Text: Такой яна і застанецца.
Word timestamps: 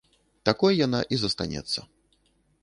Такой 0.49 0.77
яна 0.79 1.01
і 1.17 1.19
застанецца. 1.25 1.79